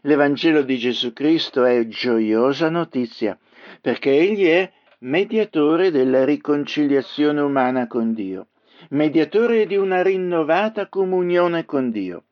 [0.02, 3.38] L'Evangelo di Gesù Cristo è gioiosa notizia,
[3.80, 4.70] perché Egli è
[5.00, 8.48] mediatore della riconciliazione umana con Dio,
[8.90, 12.24] mediatore di una rinnovata comunione con Dio.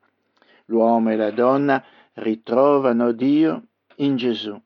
[0.67, 1.85] L'uomo e la donna
[2.15, 3.65] ritrovano Dio
[3.97, 4.59] in Gesù,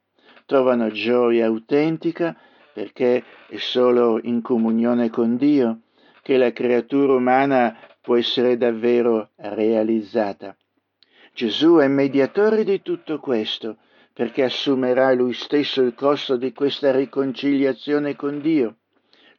[0.47, 2.37] trovano gioia autentica
[2.73, 5.81] perché è solo in comunione con Dio
[6.29, 10.55] che la creatura umana può essere davvero realizzata.
[11.33, 13.79] Gesù è mediatore di tutto questo,
[14.13, 18.77] perché assumerà lui stesso il costo di questa riconciliazione con Dio,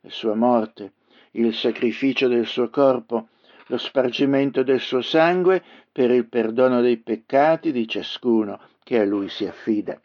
[0.01, 0.93] la sua morte,
[1.33, 3.27] il sacrificio del suo corpo,
[3.67, 5.61] lo spargimento del suo sangue
[5.91, 10.01] per il perdono dei peccati di ciascuno che a lui si affida.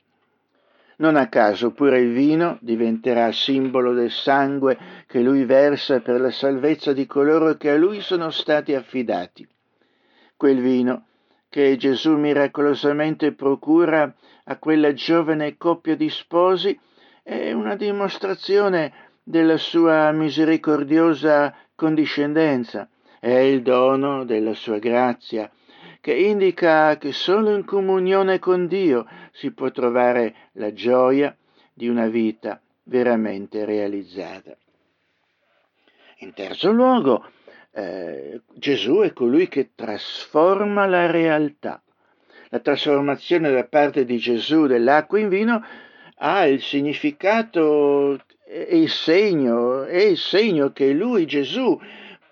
[0.97, 6.31] Non a caso pure il vino diventerà simbolo del sangue che lui versa per la
[6.31, 9.47] salvezza di coloro che a lui sono stati affidati.
[10.37, 11.07] Quel vino
[11.49, 14.13] che Gesù miracolosamente procura
[14.45, 16.79] a quella giovane coppia di sposi
[17.23, 18.93] è una dimostrazione
[19.23, 22.89] della sua misericordiosa condiscendenza,
[23.19, 25.51] è il dono della sua grazia,
[26.05, 31.35] che indica che solo in comunione con Dio si può trovare la gioia
[31.73, 34.55] di una vita veramente realizzata.
[36.19, 37.27] In terzo luogo,
[37.71, 41.83] eh, Gesù è colui che trasforma la realtà.
[42.51, 45.65] La trasformazione da parte di Gesù dell'acqua in vino
[46.17, 51.81] ha il significato e il segno, è il segno che lui, Gesù,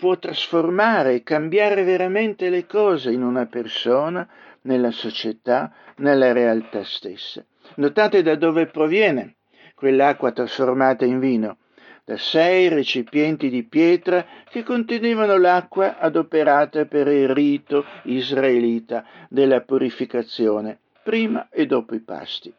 [0.02, 4.28] può trasformare, cambiare veramente le cose in una persona,
[4.62, 7.44] nella società, nella realtà stessa.
[7.76, 9.36] Notate da dove proviene
[9.76, 11.58] quell'acqua trasformata in vino,
[12.04, 20.80] da sei recipienti di pietra che contenevano l'acqua adoperata per il rito israelita della purificazione,
[21.04, 22.52] prima e dopo i pasti.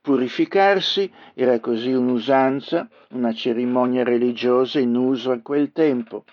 [0.00, 6.24] Purificarsi era così un'usanza, una cerimonia religiosa in uso a quel tempo.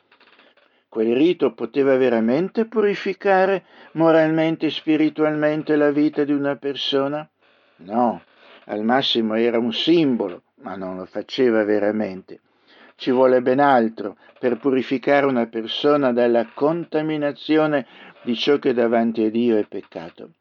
[0.90, 7.30] Quel rito poteva veramente purificare moralmente e spiritualmente la vita di una persona?
[7.78, 8.24] No,
[8.66, 12.42] al massimo era un simbolo, ma non lo faceva veramente.
[12.96, 17.86] Ci vuole ben altro per purificare una persona dalla contaminazione
[18.24, 20.32] di ciò che davanti a Dio è peccato.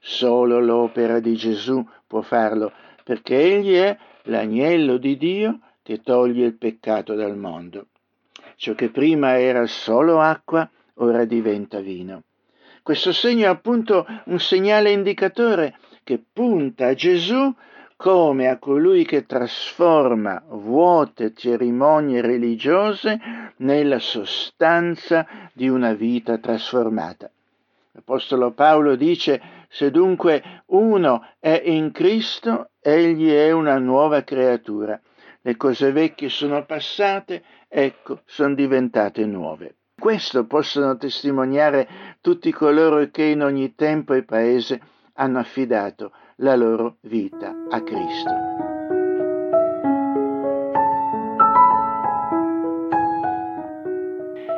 [0.00, 2.72] Solo l'opera di Gesù può farlo,
[3.04, 7.88] perché Egli è l'agnello di Dio che toglie il peccato dal mondo.
[8.62, 12.22] Ciò che prima era solo acqua, ora diventa vino.
[12.84, 17.52] Questo segno è appunto un segnale indicatore che punta a Gesù
[17.96, 23.18] come a colui che trasforma vuote cerimonie religiose
[23.56, 27.28] nella sostanza di una vita trasformata.
[27.90, 35.00] L'Apostolo Paolo dice, se dunque uno è in Cristo, egli è una nuova creatura.
[35.44, 37.42] Le cose vecchie sono passate,
[37.74, 39.76] ecco, sono diventate nuove.
[39.98, 41.88] Questo possono testimoniare
[42.20, 44.80] tutti coloro che in ogni tempo e paese
[45.14, 48.30] hanno affidato la loro vita a Cristo.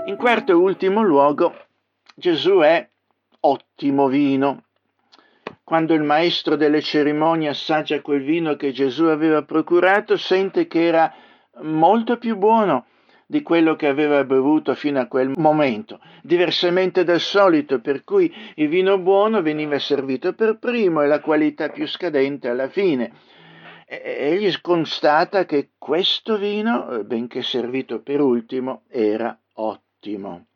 [0.07, 1.55] In quarto e ultimo luogo,
[2.17, 2.89] Gesù è
[3.41, 4.65] ottimo vino.
[5.63, 11.13] Quando il maestro delle cerimonie assaggia quel vino che Gesù aveva procurato, sente che era
[11.61, 12.87] molto più buono
[13.27, 18.69] di quello che aveva bevuto fino a quel momento, diversamente dal solito, per cui il
[18.69, 23.13] vino buono veniva servito per primo e la qualità più scadente alla fine.
[23.87, 30.47] Egli constata che questo vino, eh, benché servito per ultimo, era ottimo.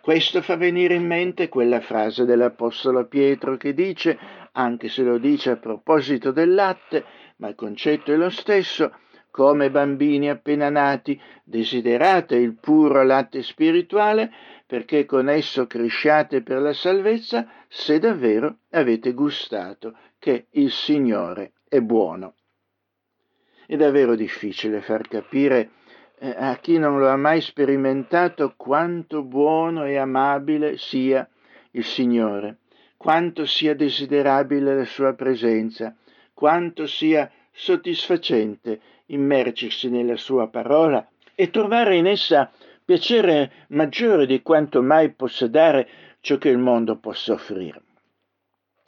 [0.00, 4.18] Questo fa venire in mente quella frase dell'Apostolo Pietro che dice,
[4.52, 7.04] anche se lo dice a proposito del latte,
[7.38, 8.92] ma il concetto è lo stesso,
[9.36, 14.32] come bambini appena nati, desiderate il puro latte spirituale,
[14.64, 21.80] perché con esso cresciate per la salvezza, se davvero avete gustato che il Signore è
[21.80, 22.36] buono.
[23.66, 25.68] È davvero difficile far capire
[26.18, 31.28] eh, a chi non lo ha mai sperimentato quanto buono e amabile sia
[31.72, 32.60] il Signore,
[32.96, 35.94] quanto sia desiderabile la sua presenza,
[36.32, 42.50] quanto sia soddisfacente immergersi nella sua parola e trovare in essa
[42.84, 45.88] piacere maggiore di quanto mai possa dare
[46.20, 47.82] ciò che il mondo possa offrire.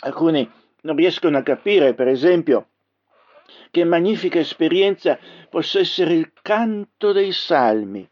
[0.00, 0.48] Alcuni
[0.82, 2.68] non riescono a capire, per esempio,
[3.70, 8.08] che magnifica esperienza possa essere il canto dei salmi.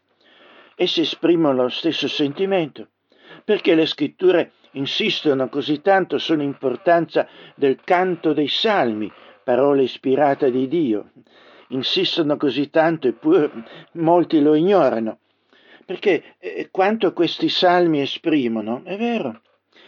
[0.74, 2.88] Essi esprimono lo stesso sentimento,
[3.44, 9.10] perché le scritture insistono così tanto sull'importanza del canto dei salmi,
[9.42, 11.12] parole ispirate di Dio,
[11.68, 13.50] insistono così tanto eppure
[13.92, 15.18] molti lo ignorano.
[15.84, 19.40] Perché eh, quanto questi salmi esprimono, è vero,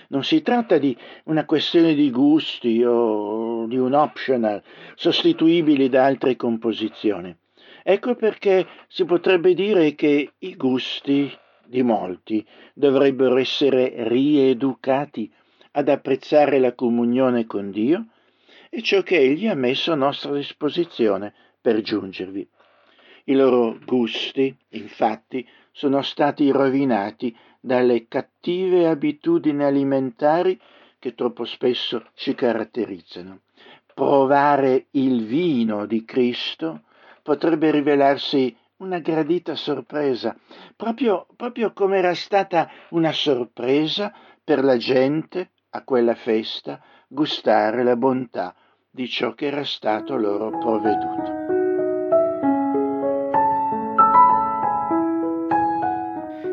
[0.08, 4.62] non si tratta di una questione di gusti o di un optional
[4.94, 7.34] sostituibili da altre composizioni.
[7.82, 11.30] Ecco perché si potrebbe dire che i gusti
[11.64, 15.30] di molti dovrebbero essere rieducati
[15.72, 18.06] ad apprezzare la comunione con Dio
[18.70, 21.34] e ciò che Egli ha messo a nostra disposizione
[21.68, 22.48] per giungervi.
[23.24, 30.58] I loro gusti, infatti, sono stati rovinati dalle cattive abitudini alimentari
[30.98, 33.40] che troppo spesso ci caratterizzano.
[33.92, 36.84] Provare il vino di Cristo
[37.22, 40.34] potrebbe rivelarsi una gradita sorpresa,
[40.74, 44.10] proprio, proprio come era stata una sorpresa
[44.42, 48.54] per la gente a quella festa gustare la bontà
[48.90, 51.57] di ciò che era stato loro provveduto.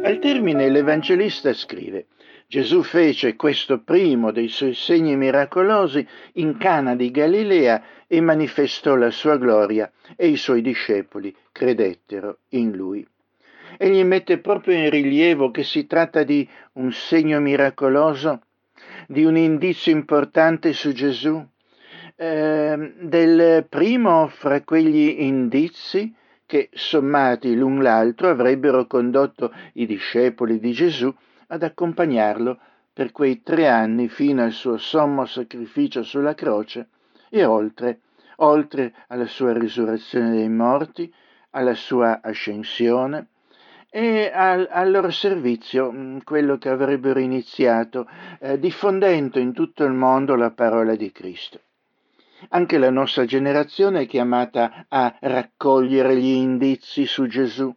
[0.05, 2.05] Al termine l'Evangelista scrive
[2.45, 9.09] Gesù fece questo primo dei suoi segni miracolosi in Cana di Galilea e manifestò la
[9.09, 13.03] sua gloria e i suoi discepoli credettero in lui.
[13.79, 18.43] Egli mette proprio in rilievo che si tratta di un segno miracoloso,
[19.07, 21.43] di un indizio importante su Gesù,
[22.15, 26.13] eh, del primo fra quegli indizi
[26.45, 31.13] che, sommati l'un l'altro, avrebbero condotto i discepoli di Gesù
[31.47, 32.59] ad accompagnarlo
[32.93, 36.87] per quei tre anni fino al suo sommo sacrificio sulla croce
[37.29, 37.99] e oltre,
[38.37, 41.13] oltre alla sua risurrezione dei morti,
[41.51, 43.27] alla sua ascensione
[43.89, 48.07] e al, al loro servizio, mm, quello che avrebbero iniziato,
[48.39, 51.59] eh, diffondendo in tutto il mondo la parola di Cristo.
[52.49, 57.73] Anche la nostra generazione è chiamata a raccogliere gli indizi su Gesù,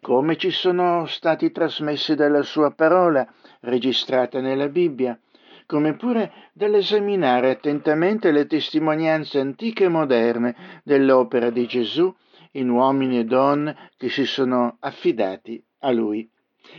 [0.00, 3.26] come ci sono stati trasmessi dalla sua parola,
[3.60, 5.18] registrata nella Bibbia,
[5.66, 12.12] come pure dall'esaminare attentamente le testimonianze antiche e moderne dell'opera di Gesù
[12.52, 16.28] in uomini e donne che si sono affidati a Lui.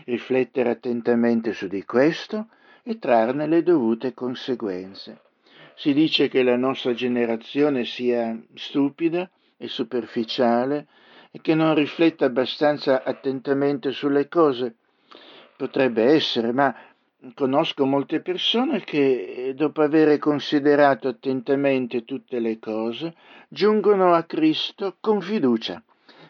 [0.05, 2.47] Riflettere attentamente su di questo
[2.84, 5.21] e trarne le dovute conseguenze.
[5.82, 9.27] Si dice che la nostra generazione sia stupida
[9.57, 10.86] e superficiale
[11.32, 14.75] e che non rifletta abbastanza attentamente sulle cose.
[15.57, 16.71] Potrebbe essere, ma
[17.34, 23.15] conosco molte persone che, dopo aver considerato attentamente tutte le cose,
[23.49, 25.82] giungono a Cristo con fiducia,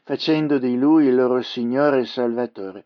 [0.05, 2.85] facendo di Lui il loro Signore e Salvatore,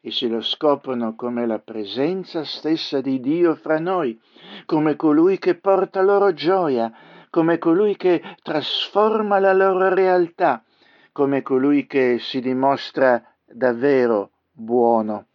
[0.00, 4.18] e se lo scoprono come la presenza stessa di Dio fra noi,
[4.64, 6.90] come colui che porta loro gioia,
[7.28, 10.64] come colui che trasforma la loro realtà,
[11.12, 15.26] come colui che si dimostra davvero buono.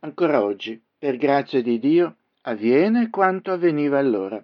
[0.00, 4.42] Ancora oggi, per grazia di Dio, avviene quanto avveniva allora.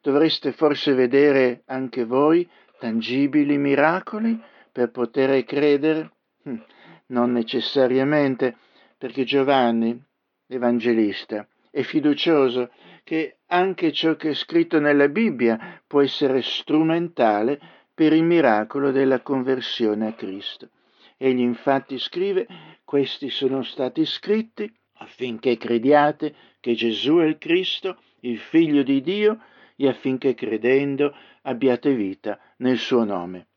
[0.00, 4.38] Dovreste forse vedere anche voi tangibili miracoli
[4.70, 6.10] per poter credere?
[7.06, 8.56] Non necessariamente,
[8.96, 10.00] perché Giovanni,
[10.46, 12.70] evangelista, è fiducioso
[13.02, 17.60] che anche ciò che è scritto nella Bibbia può essere strumentale
[17.92, 20.70] per il miracolo della conversione a Cristo.
[21.16, 22.46] Egli infatti scrive,
[22.84, 29.40] questi sono stati scritti affinché crediate che Gesù è il Cristo, il Figlio di Dio,
[29.76, 33.48] e affinché credendo abbiate vita nel suo nome.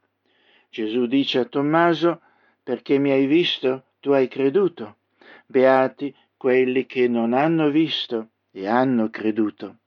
[0.69, 2.21] Gesù dice a Tommaso,
[2.67, 4.97] perché mi hai visto, tu hai creduto.
[5.45, 9.77] Beati quelli che non hanno visto e hanno creduto.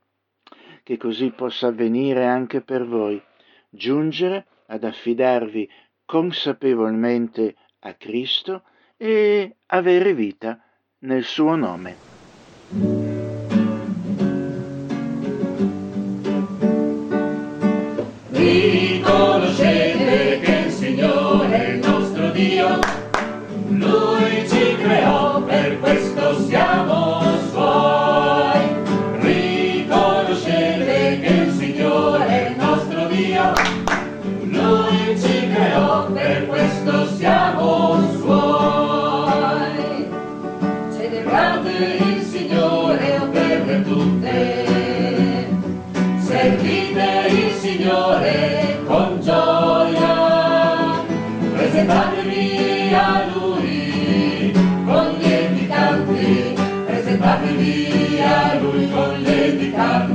[0.83, 3.23] Che così possa avvenire anche per voi,
[3.69, 5.69] giungere ad affidarvi
[6.07, 8.63] consapevolmente a Cristo
[8.97, 10.59] e avere vita
[11.01, 12.10] nel suo nome.
[35.11, 40.09] Lui ci creò, per questo siamo suoi.
[40.97, 45.49] Celebrate il Signore per tutte.
[46.21, 51.03] Servite il Signore con gioia,
[51.57, 54.53] presentatevi a Lui
[54.85, 56.55] con lieti canti,
[56.87, 60.10] presentatevi a Lui con lieti canti.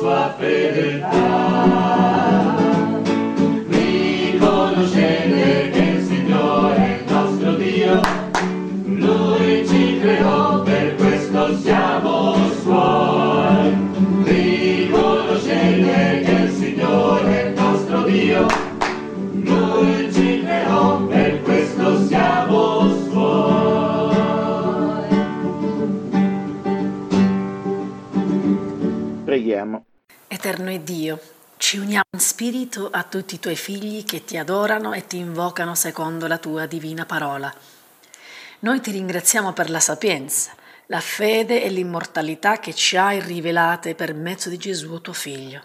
[0.00, 1.91] Devo la sua
[31.72, 35.74] ci uniamo in spirito a tutti i tuoi figli che ti adorano e ti invocano
[35.74, 37.50] secondo la tua divina parola.
[38.58, 40.52] Noi ti ringraziamo per la sapienza,
[40.88, 45.64] la fede e l'immortalità che ci hai rivelate per mezzo di Gesù tuo Figlio.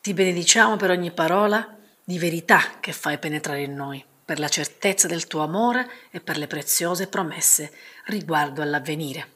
[0.00, 5.08] Ti benediciamo per ogni parola di verità che fai penetrare in noi, per la certezza
[5.08, 7.72] del tuo amore e per le preziose promesse
[8.04, 9.26] riguardo all'avvenire.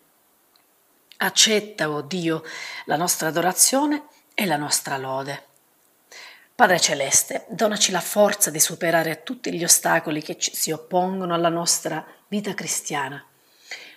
[1.17, 2.45] Accetta, o oh Dio,
[2.85, 5.46] la nostra adorazione e la nostra lode.
[6.57, 11.51] Padre Celeste, donaci la forza di superare tutti gli ostacoli che ci si oppongono alla
[11.51, 13.23] nostra vita cristiana.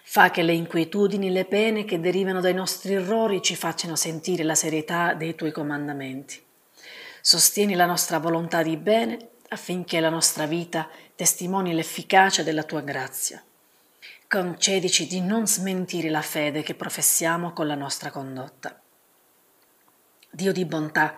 [0.03, 4.55] Fa che le inquietudini, le pene che derivano dai nostri errori ci facciano sentire la
[4.55, 6.43] serietà dei tuoi comandamenti.
[7.21, 13.41] Sostieni la nostra volontà di bene affinché la nostra vita testimoni l'efficacia della tua grazia.
[14.27, 18.78] Concedici di non smentire la fede che professiamo con la nostra condotta.
[20.31, 21.17] Dio di bontà,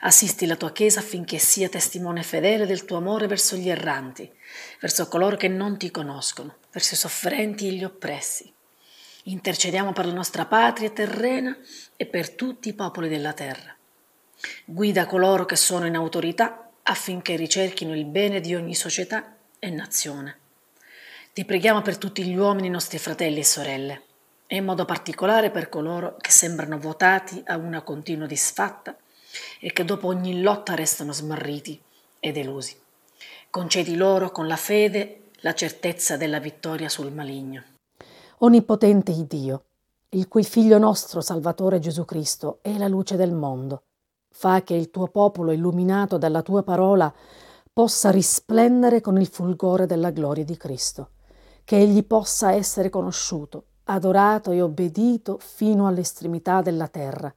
[0.00, 4.30] assisti la tua Chiesa affinché sia testimone fedele del tuo amore verso gli erranti,
[4.80, 8.52] verso coloro che non ti conoscono, verso i sofferenti e gli oppressi.
[9.24, 11.56] Intercediamo per la nostra patria terrena
[11.96, 13.74] e per tutti i popoli della terra.
[14.64, 20.38] Guida coloro che sono in autorità affinché ricerchino il bene di ogni società e nazione.
[21.32, 24.02] Ti preghiamo per tutti gli uomini nostri fratelli e sorelle,
[24.52, 28.96] e in modo particolare per coloro che sembrano votati a una continua disfatta
[29.60, 31.80] e che dopo ogni lotta restano smarriti
[32.18, 32.76] e delusi.
[33.48, 37.62] Concedi loro con la fede la certezza della vittoria sul maligno.
[38.38, 39.62] Onnipotente Dio,
[40.08, 43.84] il cui Figlio nostro Salvatore Gesù Cristo è la luce del mondo,
[44.32, 47.14] fa che il tuo popolo illuminato dalla tua parola
[47.72, 51.10] possa risplendere con il fulgore della gloria di Cristo,
[51.62, 57.32] che egli possa essere conosciuto, adorato e obbedito fino all'estremità della terra.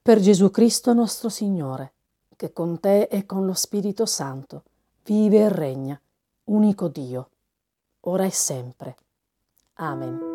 [0.00, 1.92] Per Gesù Cristo nostro Signore,
[2.36, 4.62] che con te e con lo Spirito Santo
[5.04, 6.00] vive e regna,
[6.44, 7.28] unico Dio,
[8.00, 8.96] ora e sempre.
[9.74, 10.34] Amen.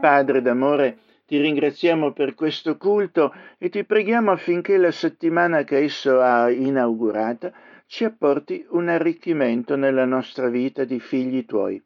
[0.00, 6.20] Padre d'amore, ti ringraziamo per questo culto e ti preghiamo affinché la settimana che esso
[6.20, 7.52] ha inaugurata
[7.90, 11.82] ci apporti un arricchimento nella nostra vita di figli tuoi.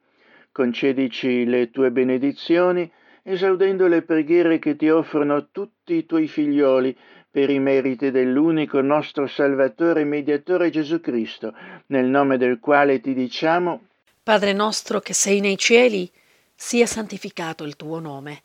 [0.53, 2.93] Concedici le tue benedizioni,
[3.23, 6.95] esaudendo le preghiere che ti offrono tutti i tuoi figlioli
[7.31, 11.55] per i meriti dell'unico nostro Salvatore e Mediatore Gesù Cristo,
[11.87, 13.81] nel nome del quale ti diciamo
[14.23, 16.11] Padre nostro che sei nei cieli,
[16.55, 18.43] sia santificato il tuo nome,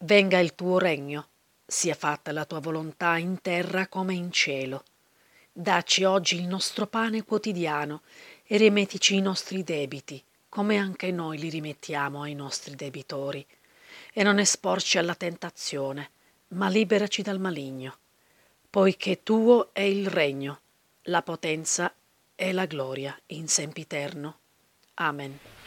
[0.00, 1.28] venga il tuo regno,
[1.64, 4.82] sia fatta la tua volontà in terra come in cielo.
[5.60, 8.02] Dacci oggi il nostro pane quotidiano
[8.46, 13.44] e rimettici i nostri debiti, come anche noi li rimettiamo ai nostri debitori.
[14.12, 16.10] E non esporci alla tentazione,
[16.50, 17.96] ma liberaci dal maligno,
[18.70, 20.60] poiché tuo è il regno,
[21.02, 21.92] la potenza
[22.36, 24.38] e la gloria in sempiterno.
[24.94, 25.57] Amen.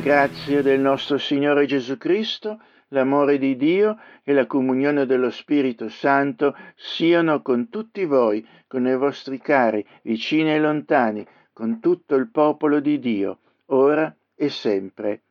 [0.00, 6.56] Grazia del nostro Signore Gesù Cristo, l'amore di Dio e la comunione dello Spirito Santo
[6.74, 12.80] siano con tutti voi, con i vostri cari, vicini e lontani, con tutto il popolo
[12.80, 15.22] di Dio, ora e sempre.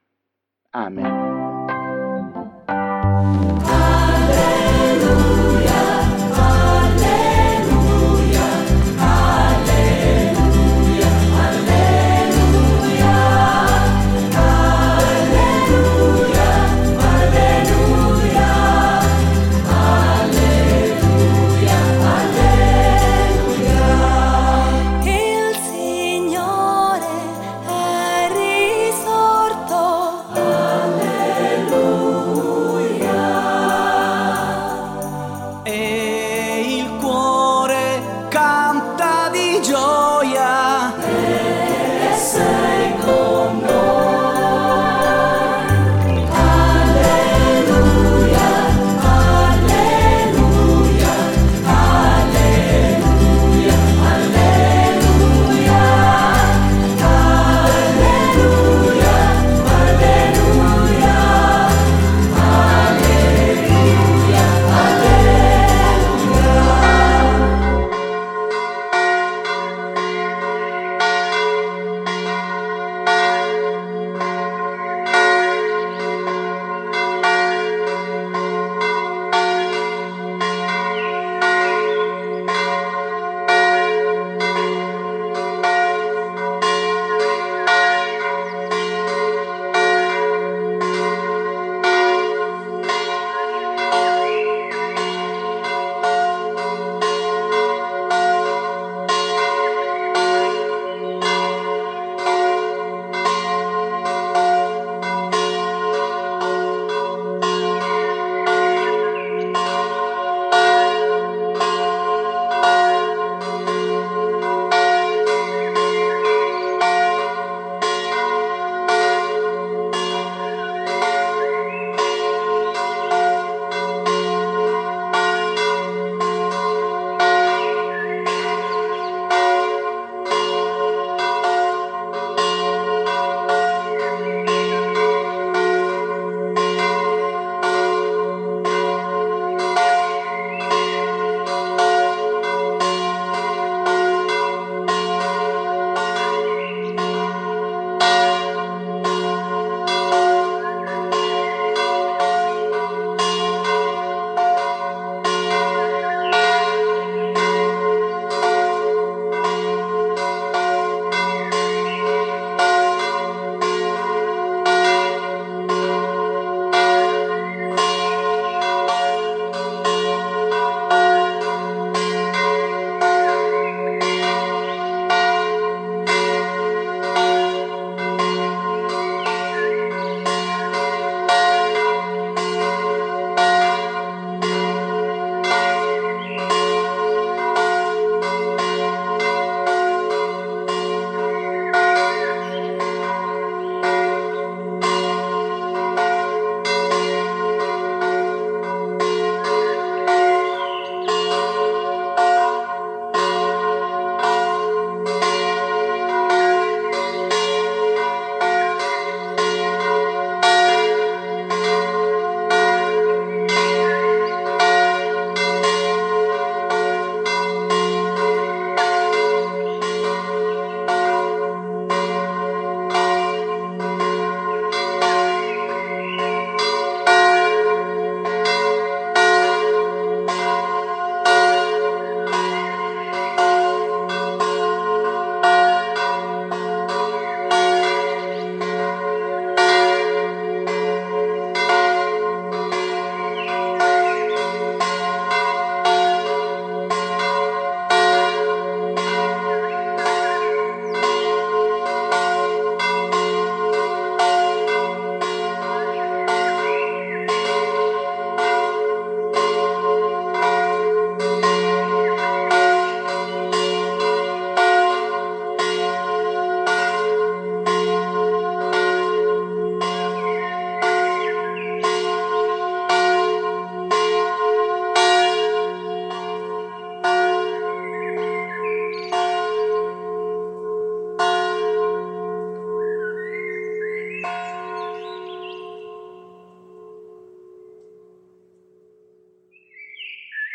[0.72, 1.39] Amen.